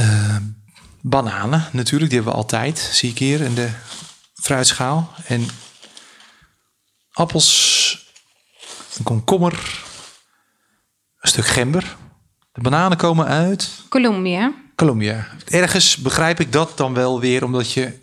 [0.00, 0.36] Uh,
[1.00, 3.68] bananen natuurlijk, die hebben we altijd, zie ik hier in de
[4.34, 5.12] fruitschaal.
[5.26, 5.48] En
[7.12, 8.12] appels,
[8.98, 9.52] een komkommer,
[11.20, 11.96] een stuk gember.
[12.52, 13.70] De bananen komen uit...
[13.88, 14.52] Colombia.
[14.74, 15.26] Colombia.
[15.44, 17.98] Ergens begrijp ik dat dan wel weer, omdat je...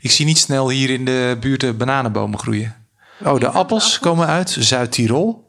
[0.00, 2.86] Ik zie niet snel hier in de buurt bananenbomen groeien.
[3.24, 5.45] Oh, de appels komen uit Zuid-Tirol.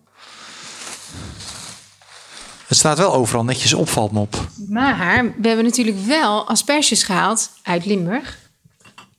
[2.67, 4.47] Het staat wel overal netjes opvalt me op.
[4.69, 8.37] Maar we hebben natuurlijk wel asperges gehaald uit Limburg.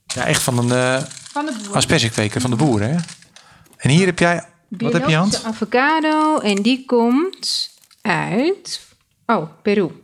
[0.06, 2.90] Ja, echt van een uh, van de aspergekweker van de boeren.
[2.90, 2.96] Hè?
[3.76, 5.44] En hier heb jij, wat heb je hand?
[5.44, 7.70] avocado en die komt
[8.00, 8.80] uit,
[9.26, 10.02] oh, Peru.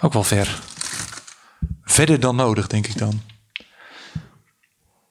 [0.00, 0.60] Ook wel ver.
[1.84, 3.22] Verder dan nodig, denk ik dan.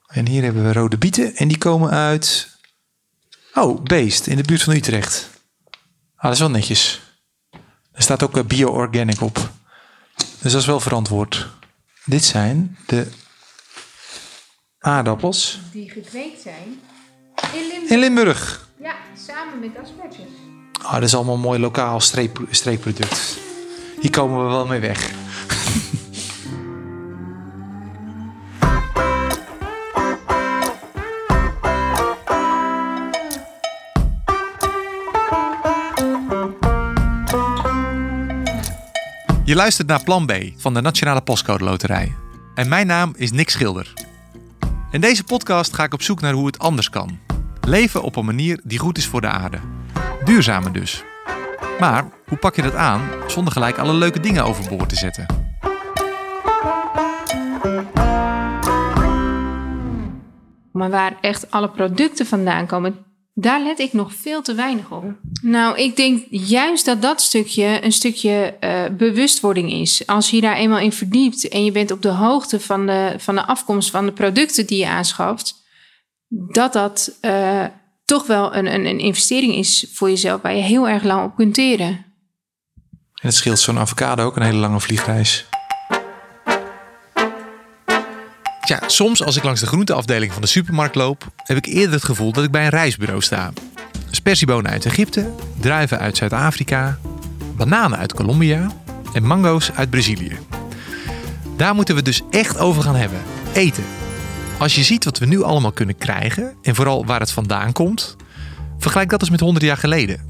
[0.06, 2.56] En hier hebben we rode bieten en die komen uit,
[3.54, 5.30] oh, Beest, in de buurt van Utrecht.
[6.16, 7.01] Ah, dat is wel netjes.
[7.92, 9.50] Er staat ook eh, bio-organic op.
[10.16, 11.48] Dus dat is wel verantwoord.
[12.04, 13.06] Dit zijn de
[14.78, 15.58] aardappels.
[15.72, 16.80] Die gekweekt zijn
[17.52, 17.90] in Limburg.
[17.90, 18.68] In Limburg.
[18.80, 18.94] Ja,
[19.26, 20.30] samen met asperges.
[20.82, 22.00] Ah, dat is allemaal een mooi lokaal
[22.50, 23.38] streekproduct.
[24.00, 25.10] Hier komen we wel mee weg.
[39.52, 42.14] Je luistert naar Plan B van de Nationale Postcode Loterij.
[42.54, 43.92] En mijn naam is Nick Schilder.
[44.90, 47.18] In deze podcast ga ik op zoek naar hoe het anders kan.
[47.60, 49.58] Leven op een manier die goed is voor de aarde.
[50.24, 51.04] Duurzamer dus.
[51.80, 55.26] Maar hoe pak je dat aan zonder gelijk alle leuke dingen overboord te zetten?
[60.72, 62.96] Maar waar echt alle producten vandaan komen,
[63.34, 65.04] daar let ik nog veel te weinig op.
[65.42, 70.06] Nou, ik denk juist dat dat stukje een stukje uh, bewustwording is.
[70.06, 73.34] Als je daar eenmaal in verdiept en je bent op de hoogte van de, van
[73.34, 75.54] de afkomst van de producten die je aanschaft,
[76.28, 77.64] dat dat uh,
[78.04, 81.36] toch wel een, een, een investering is voor jezelf waar je heel erg lang op
[81.36, 81.86] kunt teren.
[81.86, 85.46] En het scheelt zo'n avocado ook een hele lange vliegreis.
[88.86, 92.32] Soms als ik langs de groenteafdeling van de supermarkt loop, heb ik eerder het gevoel
[92.32, 93.52] dat ik bij een reisbureau sta.
[94.10, 96.98] Spersiebonen uit Egypte, druiven uit Zuid-Afrika,
[97.56, 98.70] bananen uit Colombia
[99.12, 100.38] en mango's uit Brazilië.
[101.56, 103.18] Daar moeten we dus echt over gaan hebben.
[103.52, 103.84] Eten.
[104.58, 108.16] Als je ziet wat we nu allemaal kunnen krijgen en vooral waar het vandaan komt,
[108.78, 110.20] vergelijk dat eens met 100 jaar geleden.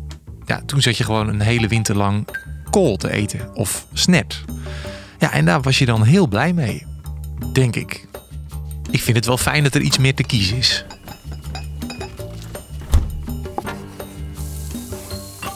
[0.44, 2.28] Ja, toen zat je gewoon een hele winter lang
[2.70, 4.44] kool te eten of snert.
[5.19, 6.86] Ja, en daar was je dan heel blij mee.
[7.53, 8.10] Denk ik.
[8.92, 10.84] Ik vind het wel fijn dat er iets meer te kiezen is.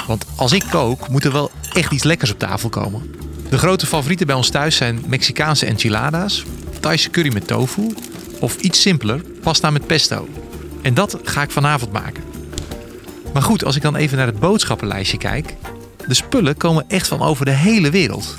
[0.07, 3.15] Want als ik kook, moet er wel echt iets lekkers op tafel komen.
[3.51, 6.45] De grote favorieten bij ons thuis zijn Mexicaanse enchiladas,
[6.81, 7.95] Thaise curry met tofu
[8.41, 10.29] of iets simpeler, pasta met pesto.
[10.83, 12.23] En dat ga ik vanavond maken.
[13.33, 15.55] Maar goed, als ik dan even naar het boodschappenlijstje kijk,
[16.07, 18.35] de spullen komen echt van over de hele wereld.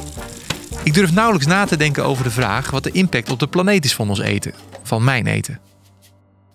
[0.83, 3.85] Ik durf nauwelijks na te denken over de vraag wat de impact op de planeet
[3.85, 4.53] is van ons eten,
[4.87, 5.59] van mijn eten.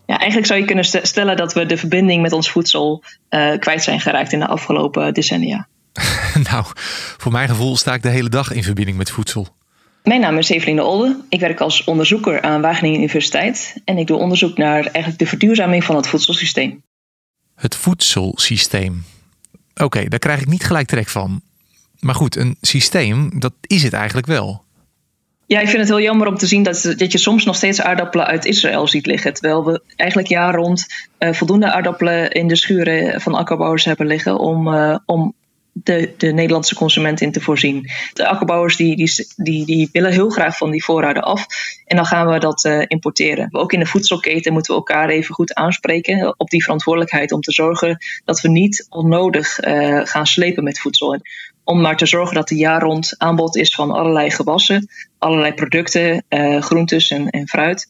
[0.06, 3.82] Ja, eigenlijk zou je kunnen stellen dat we de verbinding met ons voedsel uh, kwijt
[3.82, 5.69] zijn geraakt in de afgelopen decennia.
[6.50, 6.65] nou,
[7.16, 9.48] voor mijn gevoel sta ik de hele dag in verbinding met voedsel.
[10.03, 11.21] Mijn naam is Evelien de Olde.
[11.28, 15.84] Ik werk als onderzoeker aan Wageningen Universiteit en ik doe onderzoek naar eigenlijk de verduurzaming
[15.84, 16.82] van het voedselsysteem.
[17.54, 19.04] Het voedselsysteem.
[19.75, 21.42] Oké, daar krijg ik niet gelijk trek van.
[22.00, 24.61] Maar goed, een systeem, dat is het eigenlijk wel.
[25.47, 27.80] Ja, ik vind het heel jammer om te zien dat, dat je soms nog steeds
[27.80, 29.34] aardappelen uit Israël ziet liggen.
[29.34, 30.86] Terwijl we eigenlijk jaar rond
[31.19, 35.34] uh, voldoende aardappelen in de schuren van akkerbouwers hebben liggen om, uh, om
[35.72, 37.91] de, de Nederlandse consument in te voorzien.
[38.12, 41.47] De akkerbouwers die, die, die, die willen heel graag van die voorraden af.
[41.86, 43.48] En dan gaan we dat uh, importeren.
[43.50, 47.53] Ook in de voedselketen moeten we elkaar even goed aanspreken op die verantwoordelijkheid om te
[47.53, 49.59] zorgen dat we niet onnodig
[50.04, 51.20] gaan slepen met voedsel.
[51.64, 54.88] Om maar te zorgen dat er jaar rond aanbod is van allerlei gewassen,
[55.18, 57.86] allerlei producten, uh, groentes en, en fruit.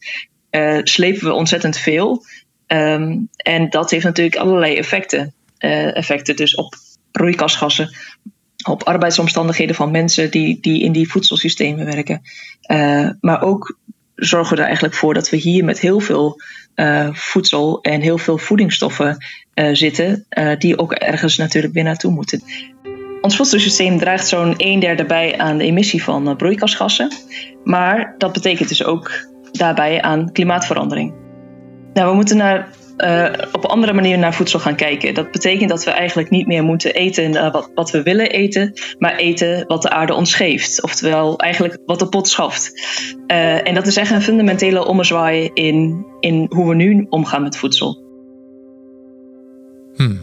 [0.83, 2.23] slepen we ontzettend veel.
[2.67, 5.33] Um, en dat heeft natuurlijk allerlei effecten.
[5.57, 6.75] effecten dus op
[7.11, 7.95] broeikasgassen,
[8.67, 12.21] op arbeidsomstandigheden van mensen die, die in die voedselsystemen werken.
[13.19, 13.77] Maar ook
[14.15, 16.41] zorgen we er eigenlijk voor dat we hier met heel veel
[17.11, 19.25] voedsel en heel veel voedingsstoffen
[19.71, 20.25] zitten,
[20.57, 22.41] die ook ergens natuurlijk weer naartoe moeten.
[23.23, 27.11] Ons voedselsysteem draagt zo'n een derde bij aan de emissie van broeikasgassen.
[27.63, 29.11] Maar dat betekent dus ook
[29.51, 31.13] daarbij aan klimaatverandering.
[31.93, 32.69] Nou, we moeten naar
[33.51, 35.13] op een andere manier naar voedsel gaan kijken.
[35.13, 39.15] Dat betekent dat we eigenlijk niet meer moeten eten wat, wat we willen eten, maar
[39.15, 40.83] eten wat de aarde ons geeft.
[40.83, 42.71] Oftewel eigenlijk wat de pot schaft.
[43.27, 48.01] en dat is echt een fundamentele ommezwaai in, in hoe we nu omgaan met voedsel.
[49.95, 50.19] Hmm.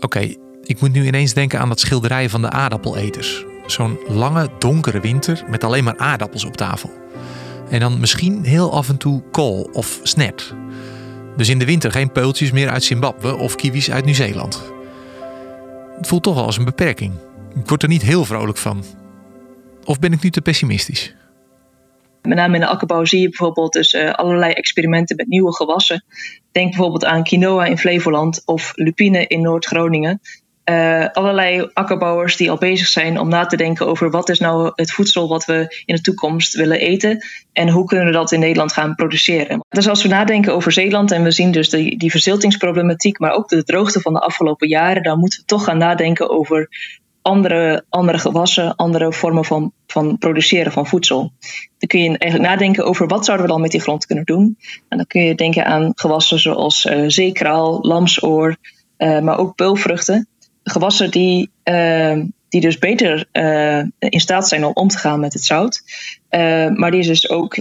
[0.00, 0.34] Oké,
[0.66, 3.44] ik moet nu ineens denken aan dat schilderij van de aardappeleters.
[3.66, 6.90] Zo'n lange, donkere winter met alleen maar aardappels op tafel.
[7.70, 10.54] En dan misschien heel af en toe kool of snet.
[11.36, 14.72] Dus in de winter geen peultjes meer uit Zimbabwe of kiwis uit Nieuw-Zeeland.
[15.96, 17.12] Het voelt toch wel als een beperking.
[17.54, 18.84] Ik word er niet heel vrolijk van.
[19.84, 21.14] Of ben ik nu te pessimistisch?
[22.22, 26.04] Met name in de akkerbouw zie je bijvoorbeeld dus, uh, allerlei experimenten met nieuwe gewassen.
[26.52, 30.20] Denk bijvoorbeeld aan quinoa in Flevoland of lupine in Noord-Groningen.
[30.70, 34.72] Uh, allerlei akkerbouwers die al bezig zijn om na te denken over wat is nou
[34.74, 38.40] het voedsel wat we in de toekomst willen eten en hoe kunnen we dat in
[38.40, 39.64] Nederland gaan produceren.
[39.68, 43.48] Dus als we nadenken over Zeeland en we zien dus die, die verziltingsproblematiek, maar ook
[43.48, 46.68] de droogte van de afgelopen jaren, dan moeten we toch gaan nadenken over
[47.22, 51.32] andere, andere gewassen, andere vormen van, van produceren van voedsel.
[51.78, 54.58] Dan kun je eigenlijk nadenken over wat zouden we dan met die grond kunnen doen.
[54.88, 58.56] En dan kun je denken aan gewassen zoals uh, zeekraal, lamsoor,
[58.98, 60.28] uh, maar ook peulvruchten
[60.70, 65.32] gewassen die, uh, die dus beter uh, in staat zijn om om te gaan met
[65.32, 65.82] het zout.
[66.30, 67.58] Uh, maar die dus ook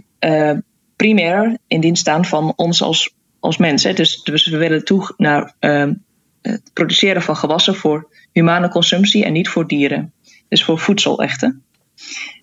[0.96, 3.96] primair in dienst staan van ons als, als mensen.
[3.96, 5.94] Dus, dus we willen toe naar ehm,
[6.42, 10.14] het produceren van gewassen voor humane consumptie en niet voor dieren.
[10.48, 11.56] Dus voor voedsel echte.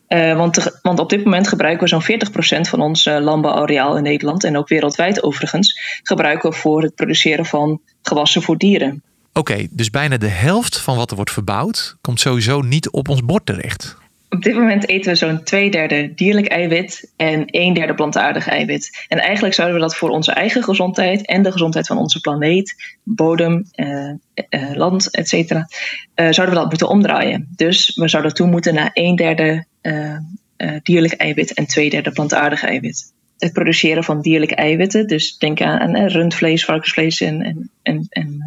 [0.08, 4.56] want, want op dit moment gebruiken we zo'n 40% van ons landbouwareaal in Nederland en
[4.56, 9.02] ook wereldwijd overigens, gebruiken we voor het produceren van gewassen voor dieren.
[9.32, 13.24] Oké, dus bijna de helft van wat er wordt verbouwd komt sowieso niet op ons
[13.24, 14.00] bord terecht.
[14.28, 19.06] Op dit moment eten we zo'n twee derde dierlijk eiwit en een derde plantaardig eiwit.
[19.08, 22.98] En eigenlijk zouden we dat voor onze eigen gezondheid en de gezondheid van onze planeet,
[23.02, 25.68] bodem, eh, eh, land, et cetera,
[26.14, 27.48] eh, zouden we dat moeten omdraaien.
[27.56, 30.16] Dus we zouden toe moeten naar een derde eh,
[30.56, 33.12] eh, dierlijk eiwit en twee derde plantaardig eiwit.
[33.38, 38.42] Het produceren van dierlijke eiwitten, dus denk aan, aan rundvlees, varkensvlees en, en, en, en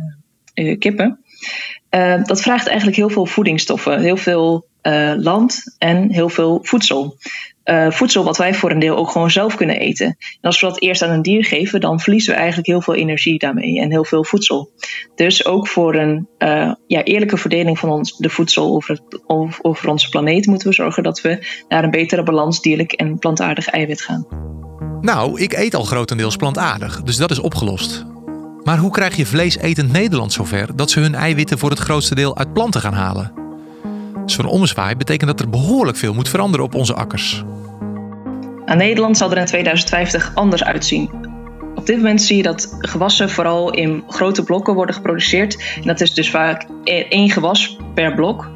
[0.80, 1.19] kippen.
[1.90, 7.18] Uh, dat vraagt eigenlijk heel veel voedingsstoffen, heel veel uh, land en heel veel voedsel.
[7.90, 10.06] voedsel wat wij voor een deel ook gewoon zelf kunnen eten.
[10.06, 12.96] En als we dat eerst aan een dier geven, dan verliezen we eigenlijk heel veel
[12.96, 14.72] energie daarmee en heel veel voedsel.
[15.16, 16.28] Dus ook voor een
[16.88, 19.00] ja, eerlijke verdeling van ons, de voedsel over,
[19.62, 23.68] over onze planeet moeten we zorgen dat we naar een betere balans dierlijk en plantaardig
[23.68, 24.28] eiwit gaan.
[25.01, 28.14] Nou, ik eet al grotendeels plantaardig, dus dat is opgelost.
[28.65, 32.38] Maar hoe krijg je vleesetend Nederland zover dat ze hun eiwitten voor het grootste deel
[32.38, 33.31] uit planten gaan halen?
[34.25, 37.44] Zo'n ommezwaai betekent dat er behoorlijk veel moet veranderen op onze akkers.
[38.65, 41.09] Aan Nederland zal er in 2050 anders uitzien.
[41.75, 45.63] Op dit moment zie je dat gewassen vooral in grote blokken worden geproduceerd.
[45.75, 46.65] En dat is dus vaak
[47.09, 48.50] één gewas per blok.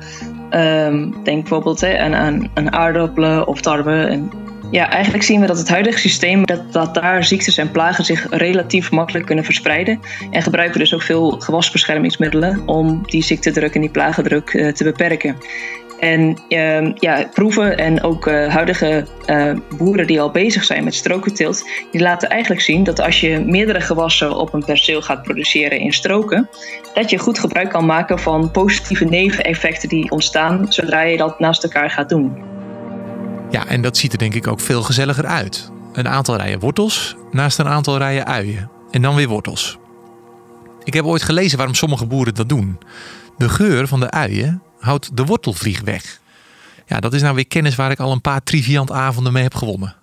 [0.51, 2.15] Um, denk bijvoorbeeld aan,
[2.53, 4.31] aan aardappelen of tarwe en
[4.71, 8.27] ja, eigenlijk zien we dat het huidige systeem, dat, dat daar ziektes en plagen zich
[8.29, 9.99] relatief makkelijk kunnen verspreiden.
[10.31, 14.83] En gebruiken we dus ook veel gewasbeschermingsmiddelen om die ziektedruk en die plagendruk uh, te
[14.83, 15.35] beperken.
[15.99, 20.95] En uh, ja, proeven en ook uh, huidige uh, boeren die al bezig zijn met
[20.95, 25.79] strokenteelt, die laten eigenlijk zien dat als je meerdere gewassen op een perceel gaat produceren
[25.79, 26.49] in stroken,
[26.93, 31.63] dat je goed gebruik kan maken van positieve neveneffecten die ontstaan zodra je dat naast
[31.63, 32.58] elkaar gaat doen.
[33.51, 35.71] Ja, en dat ziet er denk ik ook veel gezelliger uit.
[35.93, 38.69] Een aantal rijen wortels naast een aantal rijen uien.
[38.91, 39.77] En dan weer wortels.
[40.83, 42.79] Ik heb ooit gelezen waarom sommige boeren dat doen.
[43.37, 46.19] De geur van de uien houdt de wortelvlieg weg.
[46.85, 49.55] Ja, dat is nou weer kennis waar ik al een paar triviant avonden mee heb
[49.55, 49.95] gewonnen.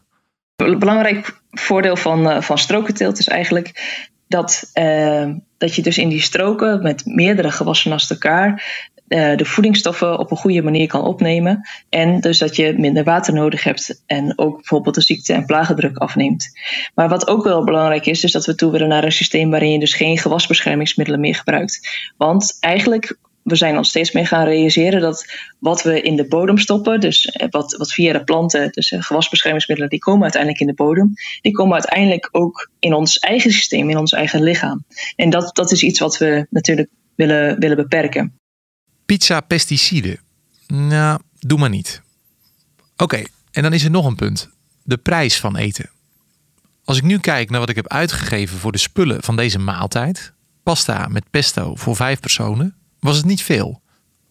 [0.56, 6.08] Een belangrijk voordeel van, uh, van strokenteelt is eigenlijk dat, uh, dat je dus in
[6.08, 8.64] die stroken met meerdere gewassen naast elkaar
[9.08, 11.68] de voedingsstoffen op een goede manier kan opnemen.
[11.88, 15.96] En dus dat je minder water nodig hebt en ook bijvoorbeeld de ziekte- en plagendruk
[15.96, 16.50] afneemt.
[16.94, 19.72] Maar wat ook wel belangrijk is, is dat we toe willen naar een systeem waarin
[19.72, 21.88] je dus geen gewasbeschermingsmiddelen meer gebruikt.
[22.16, 25.24] Want eigenlijk we zijn ons steeds meer gaan realiseren dat
[25.58, 29.02] wat we in de bodem stoppen, dus eh, wat, wat via de planten, dus eh,
[29.02, 33.90] gewasbeschermingsmiddelen, die komen uiteindelijk in de bodem, die komen uiteindelijk ook in ons eigen systeem,
[33.90, 34.84] in ons eigen lichaam.
[35.16, 38.38] En dat, dat is iets wat we natuurlijk willen, willen beperken.
[39.06, 40.20] Pizza pesticiden.
[40.66, 42.02] Nou, doe maar niet.
[42.96, 44.48] Oké, en dan is er nog een punt.
[44.82, 45.90] De prijs van eten.
[46.84, 50.32] Als ik nu kijk naar wat ik heb uitgegeven voor de spullen van deze maaltijd,
[50.62, 53.82] pasta met pesto voor vijf personen, was het niet veel.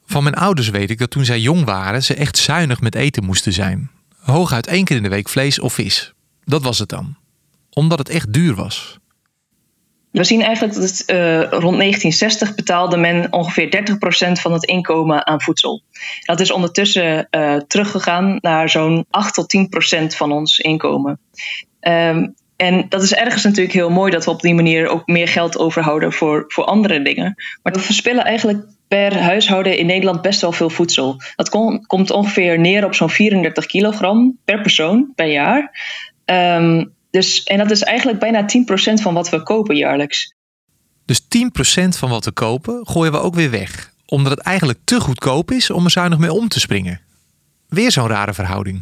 [0.05, 3.23] Van mijn ouders weet ik dat toen zij jong waren, ze echt zuinig met eten
[3.23, 3.91] moesten zijn.
[4.15, 6.13] Hooguit één keer in de week vlees of vis.
[6.43, 7.15] Dat was het dan.
[7.69, 8.99] Omdat het echt duur was.
[10.15, 13.83] We zien eigenlijk dat uh, rond 1960 betaalde men ongeveer
[14.29, 15.81] 30% van het inkomen aan voedsel.
[16.25, 21.19] Dat is ondertussen uh, teruggegaan naar zo'n 8 tot 10% van ons inkomen.
[21.81, 25.27] Um, en dat is ergens natuurlijk heel mooi dat we op die manier ook meer
[25.27, 27.35] geld overhouden voor, voor andere dingen.
[27.63, 31.21] Maar we verspillen eigenlijk per huishouden in Nederland best wel veel voedsel.
[31.35, 31.49] Dat
[31.87, 35.79] komt ongeveer neer op zo'n 34 kilogram per persoon per jaar.
[36.25, 40.33] Um, dus, en dat is eigenlijk bijna 10% van wat we kopen jaarlijks.
[41.05, 41.25] Dus 10%
[41.87, 43.93] van wat we kopen gooien we ook weer weg.
[44.05, 47.01] Omdat het eigenlijk te goedkoop is om er zuinig mee om te springen.
[47.67, 48.81] Weer zo'n rare verhouding.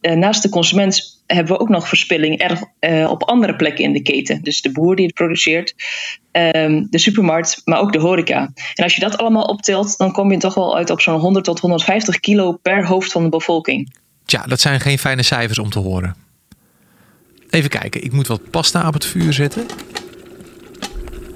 [0.00, 3.92] Uh, naast de consument hebben we ook nog verspilling erg, uh, op andere plekken in
[3.92, 4.42] de keten.
[4.42, 5.74] Dus de boer die het produceert,
[6.32, 8.50] um, de supermarkt, maar ook de horeca.
[8.74, 11.44] En als je dat allemaal optelt, dan kom je toch wel uit op zo'n 100
[11.44, 13.94] tot 150 kilo per hoofd van de bevolking.
[14.24, 16.25] Tja, dat zijn geen fijne cijfers om te horen.
[17.50, 19.66] Even kijken, ik moet wat pasta op het vuur zetten.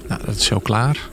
[0.07, 1.09] Nou, dat is zo klaar.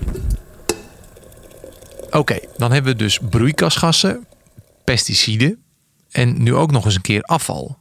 [2.11, 4.27] Oké, dan hebben we dus broeikasgassen,
[4.85, 5.63] pesticiden
[6.11, 7.79] en nu ook nog eens een keer afval.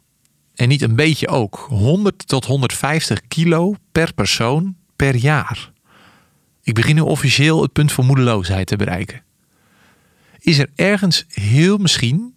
[0.56, 1.66] En niet een beetje ook.
[1.70, 5.72] 100 tot 150 kilo per persoon per jaar.
[6.62, 9.24] Ik begin nu officieel het punt van moedeloosheid te bereiken.
[10.40, 12.36] Is er ergens heel misschien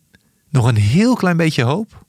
[0.49, 2.07] nog een heel klein beetje hoop?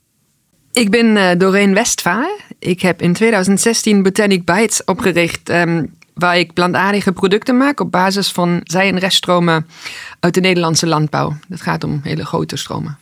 [0.72, 2.30] Ik ben uh, Doreen Westvaar.
[2.58, 8.32] Ik heb in 2016 Botanic Bites opgericht, um, waar ik plantaardige producten maak op basis
[8.32, 9.66] van zij- en reststromen
[10.20, 11.36] uit de Nederlandse landbouw.
[11.48, 12.98] Dat gaat om hele grote stromen.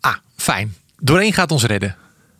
[0.00, 0.74] Ah, fijn.
[1.00, 1.96] Doreen gaat ons redden.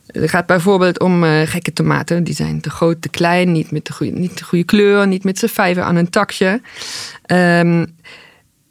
[0.06, 2.25] Het gaat bijvoorbeeld om uh, gekke tomaten.
[2.25, 5.25] Die zijn te groot, te klein, niet met de goede, niet de goede kleur, niet
[5.25, 6.61] met z'n vijven aan een takje.
[7.26, 7.97] Um,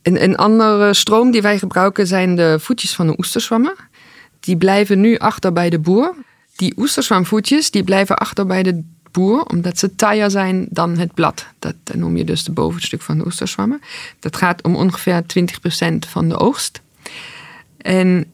[0.01, 3.75] een, een andere stroom die wij gebruiken zijn de voetjes van de oesterzwammen
[4.47, 6.15] die blijven nu achter bij de boer.
[6.55, 11.45] Die oesterzwamvoetjes die blijven achter bij de boer, omdat ze taaier zijn dan het blad.
[11.59, 13.81] Dat noem je dus de bovenstuk van de oesterzwammen.
[14.19, 15.25] Dat gaat om ongeveer 20%
[16.07, 16.81] van de oogst.
[17.77, 18.25] En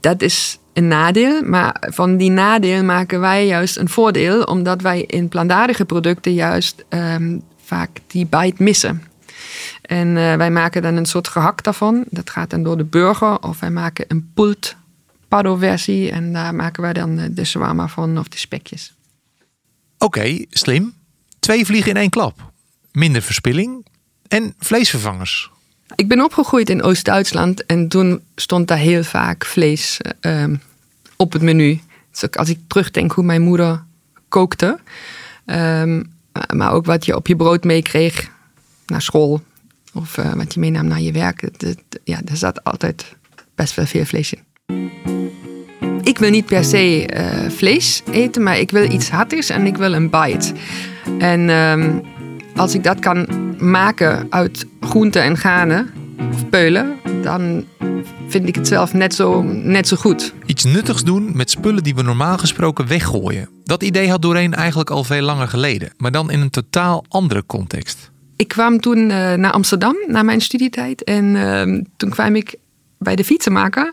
[0.00, 5.02] dat is een nadeel, maar van die nadeel maken wij juist een voordeel, omdat wij
[5.02, 9.02] in plantaardige producten juist um, vaak die bite missen.
[9.82, 12.04] En uh, wij maken dan een soort gehakt daarvan.
[12.10, 13.42] Dat gaat dan door de burger.
[13.42, 14.76] Of wij maken een pult
[15.32, 16.10] Pardo-versie.
[16.10, 18.94] En daar maken wij dan de shawarma van of de spekjes.
[19.98, 20.94] Oké, slim.
[21.38, 22.52] Twee vliegen in één klap.
[22.92, 23.86] Minder verspilling
[24.28, 25.50] en vleesvervangers.
[25.94, 30.44] Ik ben opgegroeid in Oost-Duitsland en toen stond daar heel vaak vlees uh,
[31.16, 31.80] op het menu.
[32.10, 33.84] Dus als ik terugdenk hoe mijn moeder
[34.28, 34.78] kookte,
[35.46, 36.12] um,
[36.54, 38.30] maar ook wat je op je brood meekreeg
[38.86, 39.42] naar school
[39.92, 41.50] of uh, wat je meenam naar je werk,
[42.04, 43.16] ja, daar zat altijd
[43.54, 45.11] best wel veel vlees in.
[46.02, 49.76] Ik wil niet per se uh, vlees eten, maar ik wil iets hartigs en ik
[49.76, 50.52] wil een bite.
[51.18, 52.02] En um,
[52.56, 53.26] als ik dat kan
[53.58, 55.90] maken uit groenten en granen
[56.32, 57.64] of peulen, dan
[58.28, 60.34] vind ik het zelf net zo, net zo goed.
[60.46, 63.48] Iets nuttigs doen met spullen die we normaal gesproken weggooien.
[63.64, 67.46] Dat idee had Doreen eigenlijk al veel langer geleden, maar dan in een totaal andere
[67.46, 68.10] context.
[68.36, 71.04] Ik kwam toen uh, naar Amsterdam, na mijn studietijd.
[71.04, 72.54] En uh, toen kwam ik
[73.02, 73.92] bij de fietsenmaker.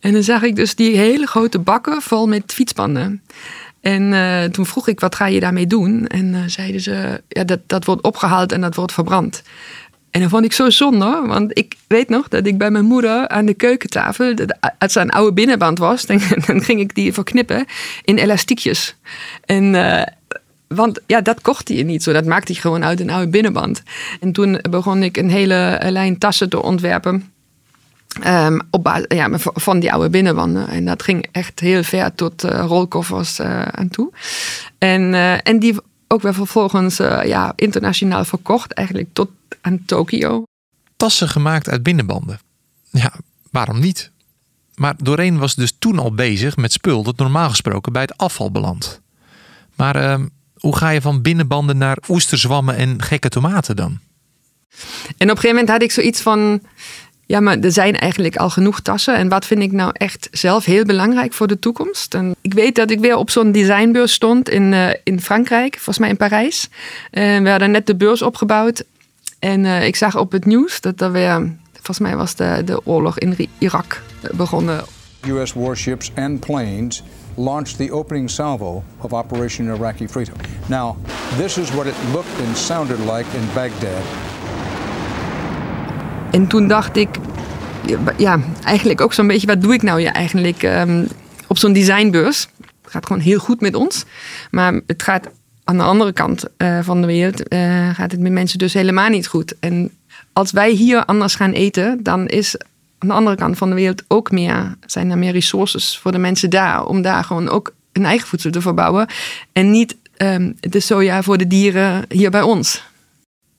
[0.00, 3.22] En dan zag ik dus die hele grote bakken vol met fietsbanden.
[3.80, 6.06] En uh, toen vroeg ik, wat ga je daarmee doen?
[6.06, 9.42] En uh, zeiden ze, ja, dat, dat wordt opgehaald en dat wordt verbrand.
[10.10, 13.28] En dat vond ik zo zonde, want ik weet nog dat ik bij mijn moeder
[13.28, 14.34] aan de keukentafel,
[14.78, 17.64] als een oude binnenband was, dan, dan ging ik die verknippen
[18.04, 18.96] in elastiekjes.
[19.44, 20.02] En uh,
[20.68, 22.12] want ja, dat kocht hij niet zo.
[22.12, 23.82] Dat maakte hij gewoon uit een oude binnenband.
[24.20, 27.32] En toen begon ik een hele lijn tassen te ontwerpen.
[28.26, 30.68] Um, op basis, ja, van die oude binnenwanden.
[30.68, 34.12] En dat ging echt heel ver tot uh, rolkoffers uh, aan toe.
[34.78, 35.76] En, uh, en die
[36.08, 40.42] ook weer vervolgens ja, internationaal verkocht, eigenlijk tot aan Tokio.
[40.96, 42.40] Tassen gemaakt uit binnenbanden.
[42.90, 43.12] Ja,
[43.50, 44.10] waarom niet?
[44.74, 48.50] Maar Doreen was dus toen al bezig met spul dat normaal gesproken bij het afval
[48.50, 49.00] belandt.
[49.76, 53.98] Maar ehm, hoe ga je van binnenbanden naar oesterzwammen en gekke tomaten dan?
[54.70, 54.80] En
[55.16, 56.62] op een gegeven moment had ik zoiets van
[57.28, 59.16] ja, maar er zijn eigenlijk al genoeg tassen.
[59.16, 62.14] En wat vind ik nou echt zelf heel belangrijk voor de toekomst?
[62.14, 65.98] En ik weet dat ik weer op zo'n designbeurs stond in, uh, in Frankrijk, volgens
[65.98, 66.68] mij in Parijs.
[67.10, 68.84] En we hadden net de beurs opgebouwd.
[69.38, 72.86] En uh, ik zag op het nieuws dat er weer, volgens mij was de, de
[72.86, 74.84] oorlog in Irak begonnen.
[75.26, 77.02] US warships and planes
[77.34, 80.34] launched the opening salvo of Operation Iraqi Freedom.
[80.66, 80.96] Now,
[81.36, 84.02] this is what it looked and sounded like in Baghdad
[86.30, 87.08] en toen dacht ik,
[88.16, 91.08] ja, eigenlijk ook zo'n beetje, wat doe ik nou ja eigenlijk um,
[91.46, 92.48] op zo'n designbeurs?
[92.82, 94.04] Het gaat gewoon heel goed met ons.
[94.50, 95.28] Maar het gaat
[95.64, 99.08] aan de andere kant eh, van de wereld eh, gaat het met mensen dus helemaal
[99.08, 99.54] niet goed.
[99.60, 99.90] En
[100.32, 102.56] als wij hier anders gaan eten, dan is
[102.98, 106.18] aan de andere kant van de wereld ook meer, zijn er meer resources voor de
[106.18, 106.84] mensen daar.
[106.84, 109.06] Om daar gewoon ook een eigen voedsel te verbouwen.
[109.52, 112.82] En niet um, de soja voor de dieren hier bij ons.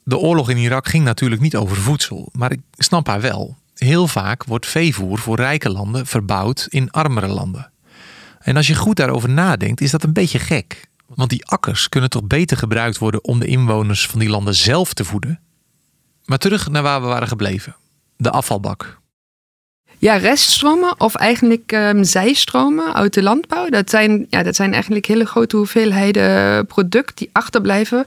[0.09, 3.57] De oorlog in Irak ging natuurlijk niet over voedsel, maar ik snap haar wel.
[3.75, 7.71] Heel vaak wordt veevoer voor rijke landen verbouwd in armere landen.
[8.39, 10.87] En als je goed daarover nadenkt, is dat een beetje gek.
[11.07, 14.93] Want die akkers kunnen toch beter gebruikt worden om de inwoners van die landen zelf
[14.93, 15.39] te voeden?
[16.25, 17.75] Maar terug naar waar we waren gebleven:
[18.17, 18.99] de afvalbak.
[19.97, 23.69] Ja, reststromen of eigenlijk um, zijstromen uit de landbouw.
[23.69, 28.05] Dat zijn, ja, dat zijn eigenlijk hele grote hoeveelheden product die achterblijven.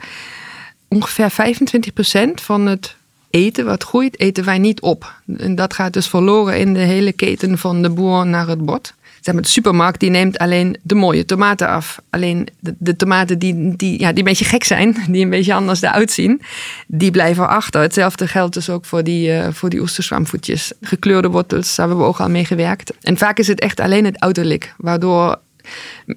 [0.95, 2.97] Ongeveer 25% van het
[3.31, 5.15] eten wat groeit, eten wij niet op.
[5.37, 8.95] En dat gaat dus verloren in de hele keten van de boer naar het bord
[9.25, 12.01] zeg maar, de supermarkt die neemt alleen de mooie tomaten af.
[12.11, 15.83] Alleen de, tomaten die, die, ja, die een beetje gek zijn, die een beetje anders
[15.83, 16.41] eruit zien,
[16.87, 17.81] die blijven achter.
[17.81, 20.73] Hetzelfde geldt dus ook voor die, uh, voor die oesterzwamvoetjes.
[20.81, 22.93] Gekleurde wortels, daar hebben we ook al mee gewerkt.
[23.01, 25.39] En vaak is het echt alleen het uiterlijk, waardoor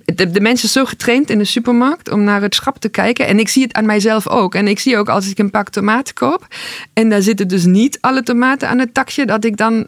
[0.05, 3.27] de, de, mensen zo getraind in de supermarkt om naar het schap te kijken.
[3.27, 4.55] En ik zie het aan mijzelf ook.
[4.55, 6.47] En ik zie ook als ik een pak tomaten koop.
[6.93, 9.25] En daar zitten dus niet alle tomaten aan het takje.
[9.25, 9.87] Dat ik dan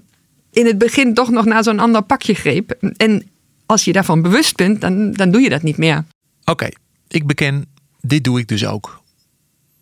[0.52, 2.72] in het begin toch nog naar zo'n ander pakje greep.
[2.98, 3.30] En
[3.66, 6.04] als je daarvan bewust bent, dan, dan doe je dat niet meer.
[6.46, 6.70] Oké,
[7.08, 7.66] ik beken,
[8.02, 9.02] dit doe ik dus ook.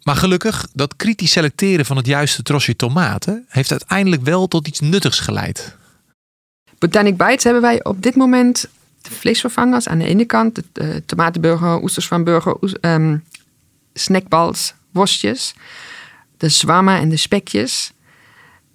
[0.03, 4.79] Maar gelukkig, dat kritisch selecteren van het juiste trosje tomaten heeft uiteindelijk wel tot iets
[4.79, 5.75] nuttigs geleid.
[6.79, 8.69] Botanic Bites hebben wij op dit moment
[9.09, 13.23] vleesvervangers aan de ene kant, de, de tomatenburger, oesters van burger, um,
[13.93, 15.53] snackballs, worstjes,
[16.37, 17.91] de zwammen en de spekjes.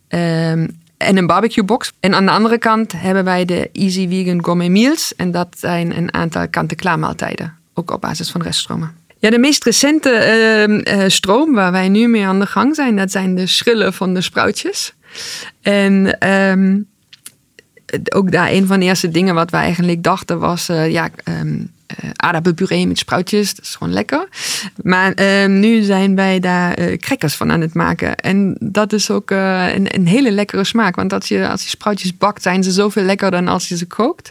[0.09, 1.93] Um, en een barbecue box.
[2.01, 5.15] En aan de andere kant hebben wij de Easy Vegan Gourmet Meals.
[5.17, 7.55] En dat zijn een aantal kant-en-klaar maaltijden.
[7.75, 8.95] Ook op basis van reststromen.
[9.19, 13.11] Ja, de meest recente uh, stroom waar wij nu mee aan de gang zijn, dat
[13.11, 14.95] zijn de schillen van de spruitjes.
[15.61, 16.19] En
[18.15, 21.71] ook daar een van de eerste dingen wat wij eigenlijk dachten was, uh, ja, um,
[22.17, 23.55] aardappelpuree met spruitjes.
[23.55, 24.29] Dat is gewoon lekker.
[24.83, 28.17] Maar uh, nu zijn wij daar uh, crackers van aan het maken.
[28.17, 30.97] En dat is ook een, een, hele lekkere smaak.
[30.97, 34.31] Want als je, als je bakt, zijn ze zoveel lekkerder dan als je ze kookt.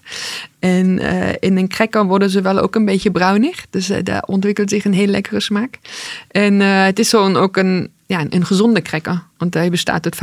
[0.60, 1.00] En
[1.40, 3.66] in een cracker worden ze wel ook een beetje bruinig.
[3.70, 5.80] Dus daar ontwikkelt zich een hele lekkere smaak.
[6.28, 9.24] En het is zo'n ook een, ja, een, gezonde cracker.
[9.38, 10.18] Want hij bestaat tot 50%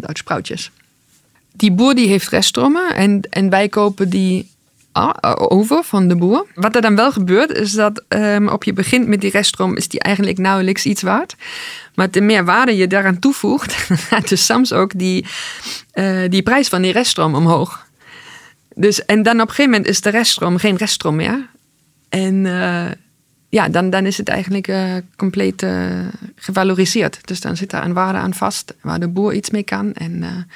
[0.00, 0.70] uit spruitjes.
[1.56, 4.52] Die boer die heeft reststromen en, en wij kopen die
[5.32, 6.46] over van de boer.
[6.54, 9.88] Wat er dan wel gebeurt, is dat um, op je begint met die reststroom, is
[9.88, 11.36] die eigenlijk nauwelijks iets waard.
[11.94, 13.72] Maar te meer waarde je daaraan toevoegt,
[14.10, 15.26] gaat dus soms ook die,
[15.94, 17.86] uh, die prijs van die reststroom omhoog.
[18.74, 21.46] Dus, en dan op een gegeven moment is de reststroom geen reststroom meer.
[22.08, 22.86] En uh,
[23.48, 25.66] ja, dan, dan is het eigenlijk uh, compleet
[26.36, 27.18] gevaloriseerd.
[27.24, 29.92] Dus dan zit daar een waarde aan vast waar de boer iets mee kan.
[29.92, 30.46] En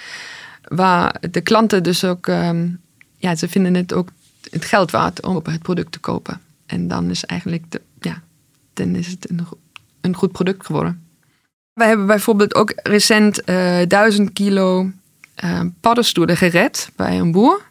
[0.68, 2.80] waar de klanten dus ook, um,
[3.16, 4.08] ja, ze vinden het ook
[4.50, 6.40] het geld waard om op het product te kopen.
[6.66, 8.22] En dan is eigenlijk de, ja,
[8.74, 9.46] dan is het een,
[10.00, 11.06] een goed product geworden.
[11.72, 14.90] We hebben bijvoorbeeld ook recent uh, duizend kilo
[15.44, 17.62] uh, paddenstoelen gered bij een boer.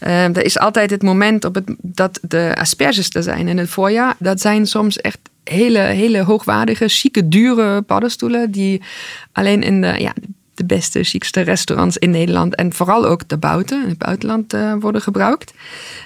[0.00, 3.68] Uh, er is altijd het moment op het, dat de asperges er zijn in het
[3.68, 4.14] voorjaar.
[4.18, 8.50] Dat zijn soms echt hele, hele hoogwaardige, chique, dure paddenstoelen.
[8.50, 8.82] Die
[9.32, 10.14] alleen in de, ja,
[10.66, 15.02] beste, chicste restaurants in Nederland en vooral ook de buiten, in het buitenland uh, worden
[15.02, 15.52] gebruikt.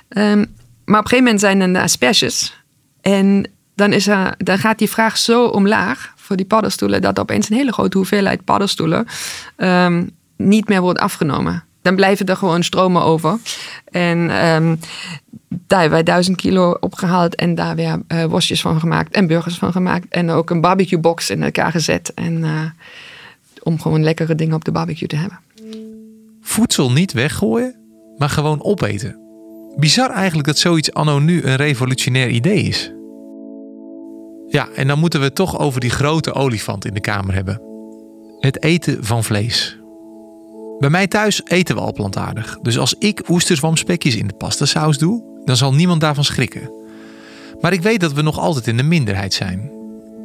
[0.08, 2.64] Um, maar op een gegeven moment zijn er de asperges.
[3.00, 7.50] En dan, is er, dan gaat die vraag zo omlaag voor die paddenstoelen, dat opeens
[7.50, 9.06] een hele grote hoeveelheid paddenstoelen
[9.56, 11.64] um, niet meer wordt afgenomen.
[11.82, 13.38] Dan blijven er gewoon stromen over.
[13.90, 14.80] En um,
[15.48, 19.58] daar hebben wij duizend kilo opgehaald en daar weer uh, worstjes van gemaakt en burgers
[19.58, 20.06] van gemaakt.
[20.08, 22.14] En ook een barbecue box in elkaar gezet.
[22.14, 22.60] En uh,
[23.66, 25.38] om gewoon lekkere dingen op de barbecue te hebben.
[26.40, 27.74] Voedsel niet weggooien,
[28.16, 29.18] maar gewoon opeten.
[29.76, 32.92] Bizar eigenlijk dat zoiets anno nu een revolutionair idee is.
[34.48, 37.61] Ja, en dan moeten we het toch over die grote olifant in de kamer hebben.
[38.38, 39.79] Het eten van vlees.
[40.79, 42.59] Bij mij thuis eten we al plantaardig.
[42.62, 46.70] Dus als ik oesterzwamspekjes in de pastasaus doe, dan zal niemand daarvan schrikken.
[47.61, 49.75] Maar ik weet dat we nog altijd in de minderheid zijn.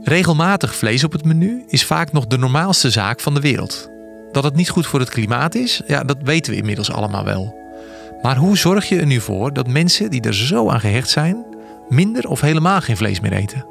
[0.04, 3.90] Regelmatig vlees op het menu is vaak nog de normaalste zaak van de wereld.
[4.32, 7.56] Dat het niet goed voor het klimaat is, ja, dat weten we inmiddels allemaal wel.
[8.22, 11.46] Maar hoe zorg je er nu voor dat mensen die er zo aan gehecht zijn,
[11.90, 13.66] minder of helemaal geen vlees meer eten?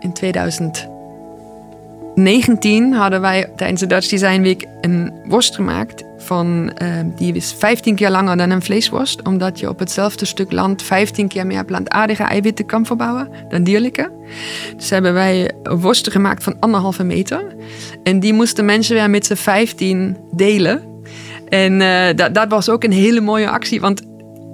[0.00, 7.52] In 2019 hadden wij tijdens de Dutch Design Week een worst gemaakt uh, die is
[7.52, 9.22] 15 keer langer dan een vleesworst.
[9.22, 14.10] Omdat je op hetzelfde stuk land 15 keer meer plantaardige eiwitten kan verbouwen dan dierlijke.
[14.76, 17.54] Dus hebben wij worsten gemaakt van anderhalve meter.
[18.02, 20.82] En die moesten mensen weer met z'n 15 delen.
[21.48, 23.80] En uh, dat, was ook een hele mooie actie.
[23.80, 24.02] Want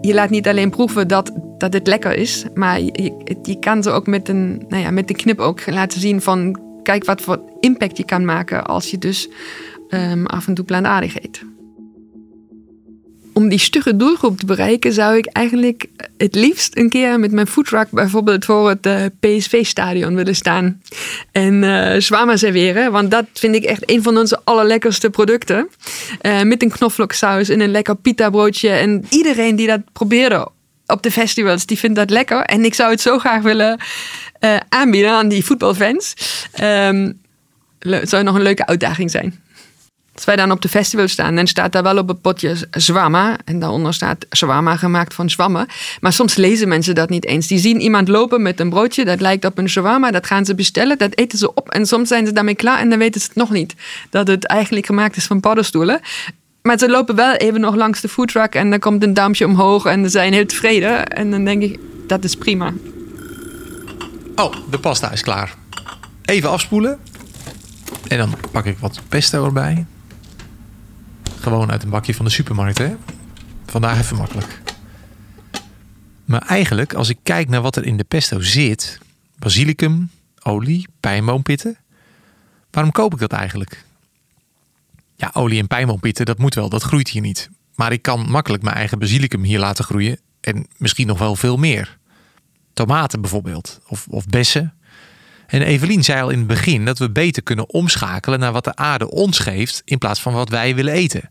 [0.00, 4.06] je laat niet alleen proeven dat, dat het lekker is, maar je, kan ze ook
[4.06, 7.96] met een, nou ja, met een knip ook laten zien van kijk wat voor impact
[7.96, 9.28] je kan maken als je dus
[9.90, 11.44] um, af en toe plantaardig eet.
[13.36, 17.46] Om die stugge doelgroep te bereiken zou ik eigenlijk het liefst een keer met mijn
[17.46, 20.82] foodtruck bijvoorbeeld voor het uh, PSV-stadion willen staan.
[21.32, 25.68] En uh, zwamen serveren, want dat vind ik echt een van onze allerlekkerste producten.
[26.22, 28.68] Uh, met een knoflooksaus en een lekker pita broodje.
[28.68, 30.48] En iedereen die dat probeerde
[30.86, 32.42] op de festivals, die vindt dat lekker.
[32.42, 33.80] En ik zou het zo graag willen
[34.68, 36.14] aanbieden aan die voetbalfans.
[36.62, 37.20] Um,
[38.02, 39.45] zou nog een leuke uitdaging zijn.
[40.16, 43.36] Als wij dan op de festival staan, dan staat daar wel op het potje zwamma.
[43.44, 45.66] En daaronder staat zwamma gemaakt van zwammen.
[46.00, 47.46] Maar soms lezen mensen dat niet eens.
[47.46, 50.10] Die zien iemand lopen met een broodje, dat lijkt op een zwamma.
[50.10, 51.68] Dat gaan ze bestellen, dat eten ze op.
[51.68, 53.74] En soms zijn ze daarmee klaar en dan weten ze het nog niet.
[54.10, 56.00] Dat het eigenlijk gemaakt is van paddenstoelen.
[56.62, 59.84] Maar ze lopen wel even nog langs de foodtruck en dan komt een duimpje omhoog
[59.84, 61.06] en ze zijn heel tevreden.
[61.06, 62.72] En dan denk ik, dat is prima.
[64.36, 65.54] Oh, de pasta is klaar.
[66.24, 66.98] Even afspoelen.
[68.08, 69.86] En dan pak ik wat pesto erbij.
[71.46, 72.94] Gewoon uit een bakje van de supermarkt, hè?
[73.66, 74.62] Vandaag even makkelijk.
[76.24, 78.98] Maar eigenlijk, als ik kijk naar wat er in de pesto zit:
[79.38, 80.10] basilicum,
[80.42, 81.76] olie, pijnboompitten.
[82.70, 83.84] Waarom koop ik dat eigenlijk?
[85.16, 87.50] Ja, olie en pijnboompitten, dat moet wel, dat groeit hier niet.
[87.74, 91.56] Maar ik kan makkelijk mijn eigen basilicum hier laten groeien en misschien nog wel veel
[91.56, 91.98] meer.
[92.72, 94.74] Tomaten bijvoorbeeld, of, of bessen.
[95.46, 98.76] En Evelien zei al in het begin dat we beter kunnen omschakelen naar wat de
[98.76, 101.30] aarde ons geeft in plaats van wat wij willen eten.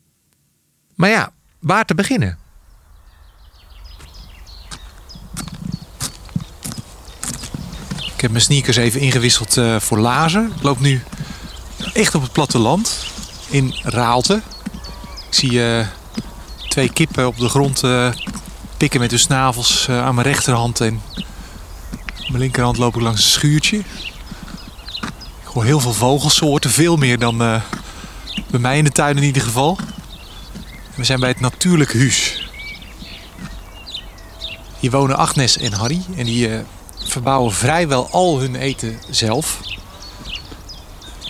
[0.95, 2.37] Maar ja, waar te beginnen?
[8.15, 10.51] Ik heb mijn sneakers even ingewisseld uh, voor lazen.
[10.55, 11.03] Ik loop nu
[11.93, 13.05] echt op het platteland
[13.49, 14.41] in Raalte.
[15.27, 15.87] Ik zie uh,
[16.67, 18.11] twee kippen op de grond uh,
[18.77, 20.81] pikken met hun snavels aan mijn rechterhand.
[20.81, 21.01] En
[22.27, 23.77] mijn linkerhand loop ik langs een schuurtje.
[23.77, 27.37] Ik hoor heel veel vogelsoorten, veel meer dan
[28.47, 29.77] bij mij in de tuin in ieder geval.
[30.95, 32.49] We zijn bij het Natuurlijk Huis.
[34.79, 36.59] Hier wonen Agnes en Harry en die uh,
[37.05, 39.59] verbouwen vrijwel al hun eten zelf.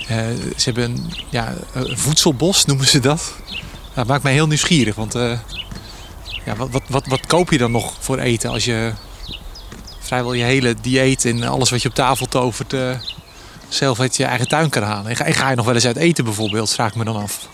[0.02, 0.08] Uh,
[0.58, 3.34] ze hebben een, ja, voedselbos, noemen ze dat.
[3.94, 5.40] Dat maakt mij heel nieuwsgierig, want uh,
[6.46, 8.94] ja, wat, wat, wat, wat koop je dan nog voor eten als je
[10.00, 12.76] vrijwel je hele dieet en alles wat je op tafel tovert
[13.70, 15.10] zelf uit je eigen tuin kan halen?
[15.10, 17.48] En ga, ga je nog wel eens uit eten bijvoorbeeld, vraag ik me dan af.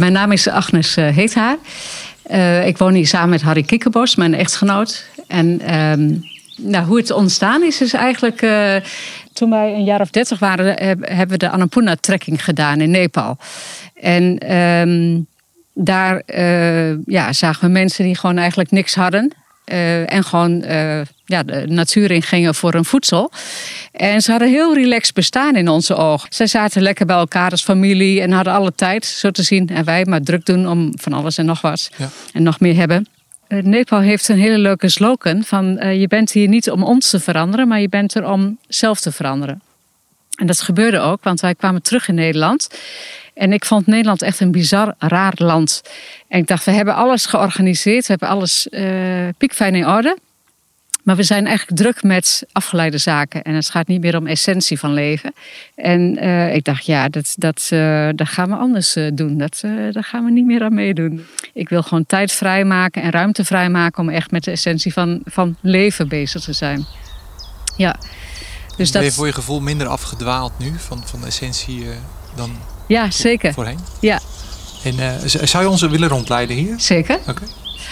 [0.00, 1.56] Mijn naam is Agnes uh, Heethaar.
[2.30, 5.04] Uh, ik woon hier samen met Harry Kikkerbos, mijn echtgenoot.
[5.26, 6.24] En um,
[6.56, 8.42] nou, hoe het ontstaan is, is eigenlijk...
[8.42, 8.76] Uh,
[9.32, 13.36] toen wij een jaar of dertig waren, hebben we de Annapurna-trekking gedaan in Nepal.
[13.94, 15.26] En um,
[15.74, 16.22] daar
[17.06, 19.32] ja, zagen we mensen die gewoon eigenlijk niks hadden.
[19.72, 23.30] Uh, en gewoon uh, ja, de natuur in gingen voor hun voedsel.
[23.92, 26.28] En ze hadden heel relaxed bestaan in onze ogen.
[26.32, 29.68] Ze zaten lekker bij elkaar als familie en hadden alle tijd, zo te zien.
[29.68, 31.90] En wij maar druk doen om van alles en nog wat.
[31.96, 32.08] Ja.
[32.32, 33.06] En nog meer hebben.
[33.48, 37.20] Uh, Nepal heeft een hele leuke slogan van je bent hier niet om ons te
[37.20, 39.62] veranderen, maar je bent er om zelf te veranderen.
[40.40, 42.68] En dat gebeurde ook, want wij kwamen terug in Nederland.
[43.34, 45.82] En ik vond Nederland echt een bizar raar land.
[46.28, 50.18] En ik dacht, we hebben alles georganiseerd, we hebben alles uh, piekfijn in orde.
[51.02, 53.42] Maar we zijn eigenlijk druk met afgeleide zaken.
[53.42, 55.32] En het gaat niet meer om essentie van leven.
[55.74, 59.38] En uh, ik dacht, ja, dat, dat, uh, dat gaan we anders doen.
[59.38, 59.60] Dat,
[59.92, 61.26] daar gaan we niet meer aan meedoen.
[61.52, 65.56] Ik wil gewoon tijd vrijmaken en ruimte vrijmaken om echt met de essentie van, van
[65.60, 66.84] leven bezig te zijn.
[67.76, 67.96] Ja.
[68.80, 71.86] Dus ben je voor je gevoel minder afgedwaald nu van, van de essentie
[72.36, 72.50] dan
[72.90, 73.52] ja, zeker.
[73.52, 73.78] Voorheen?
[74.00, 74.20] Ja.
[74.84, 76.80] En uh, zou je ons willen rondleiden hier?
[76.80, 77.18] Zeker.
[77.26, 77.42] Oké.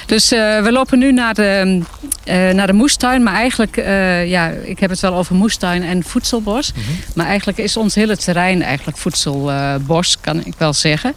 [0.06, 1.80] Dus uh, we lopen nu naar de,
[2.24, 3.22] uh, naar de moestuin.
[3.22, 6.72] Maar eigenlijk, uh, ja, ik heb het wel over moestuin en voedselbos.
[6.72, 6.98] Mm -hmm.
[7.14, 11.14] Maar eigenlijk is ons hele terrein eigenlijk voedselbos, kan ik wel zeggen.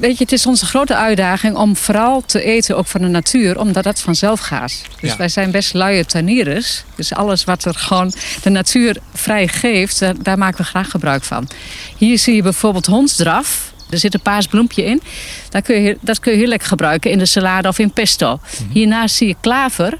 [0.00, 3.58] Weet je, het is onze grote uitdaging om vooral te eten ook van de natuur.
[3.58, 4.82] Omdat dat vanzelf gaat.
[5.00, 5.16] Dus ja.
[5.16, 6.84] wij zijn best luie tuiniers.
[6.94, 11.24] Dus alles wat er gewoon de natuur vrij geeft, daar, daar maken we graag gebruik
[11.24, 11.48] van.
[11.96, 13.74] Hier zie je bijvoorbeeld hondsdraf.
[13.90, 15.00] Er zit een paars bloempje in.
[15.48, 18.40] Dat kun, je, dat kun je heel lekker gebruiken in de salade of in pesto.
[18.40, 18.68] -hmm.
[18.70, 19.98] Hiernaast zie je klaver.